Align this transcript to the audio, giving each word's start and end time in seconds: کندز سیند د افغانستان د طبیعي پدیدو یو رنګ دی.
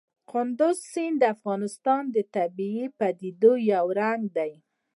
کندز 0.31 0.77
سیند 0.91 1.17
د 1.21 1.23
افغانستان 1.35 2.01
د 2.15 2.17
طبیعي 2.35 2.85
پدیدو 2.99 3.51
یو 3.73 3.85
رنګ 3.99 4.21
دی. 4.37 4.51